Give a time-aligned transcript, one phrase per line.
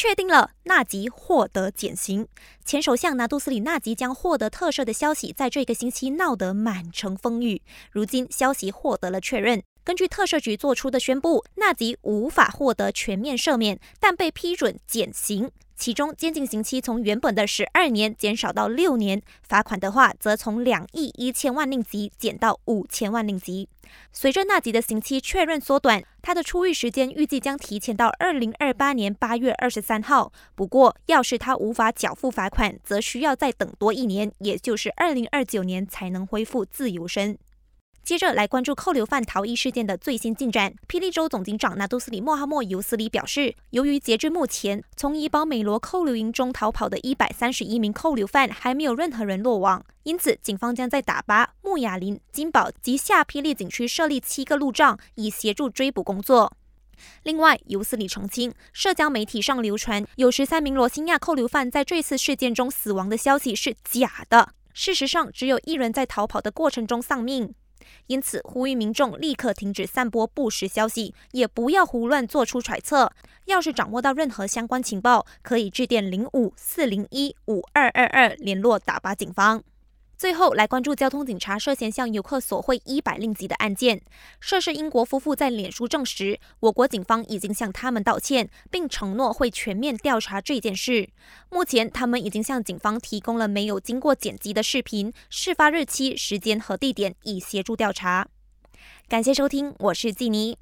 [0.00, 2.28] 确定了纳吉获得减刑，
[2.64, 7.62] 前首相拿督斯里纳吉将获得特赦的消息，在这个星期闹得满城风雨。
[7.90, 15.50] 如今消息获得了确认，根据特赦局做出的宣布，纳吉无法获得全面赦免，但被批准减刑。
[15.78, 23.66] 其中监禁刑期从原本的十二年减少到六年，罚款的话则从两亿一千万令吉减到五千万令吉。
[24.12, 30.30] 随着纳吉的刑期确认缩短，他的出狱时间预计将提前到二零二八年八月二十三号。
[30.54, 37.38] 不过，要是他无法缴付罚款，则需要再等多一年，也就是二零二九年才能恢复自由身。
[38.08, 40.72] 接着来关注扣留犯逃逸事件的最新进展。
[40.88, 56.56] 霹雳州总警长纳杜斯里莫哈莫尤斯里表示，由于截至目前，从怡保美罗扣留营中逃跑的一百三十一名扣留犯还没有任何人落网，因此警方将在打巴、木雅林、金宝及下霹雳景区设立七个路障，以协助追捕工作。
[57.24, 64.54] 另外，尤斯里澄清，社交媒体上流传有十三名罗兴亚扣留犯在这次事件中死亡的消息是假的。
[64.72, 67.52] 事实上，只有一人在逃跑的过程中丧命。
[68.06, 73.12] 因此，呼吁民众立刻停止散播不实消息，也不要胡乱做出揣测。
[73.46, 79.62] 要是掌握到任何相关情报，可以致电零五四零一五二二二联络打巴警方。
[80.18, 84.02] 最后来关注交通警察涉嫌向游客索贿一百令吉的案件。
[84.40, 91.08] 涉事英国夫妇在脸书证实，我国警方已经向他们道歉，并承诺会全面调查这件事。
[91.50, 98.26] 目前，他们已经向警方提供了没有经过剪辑的视频、事发日期、时间和地点，以协助调查。
[99.08, 100.56] 感谢收听，我是季妮。